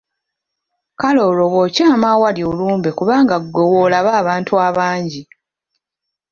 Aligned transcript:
Kale 0.99 1.21
olwo 1.29 1.45
bw’okyama 1.53 2.07
awali 2.15 2.41
olumbe 2.51 2.89
kubanga 2.97 3.35
ggwe 3.43 3.63
w’olaba 3.71 4.09
abantu 4.21 4.51
abangi? 4.67 5.23